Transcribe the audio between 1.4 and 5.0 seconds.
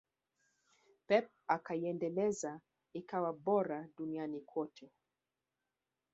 akaiendeleza ikawa bora duniani kote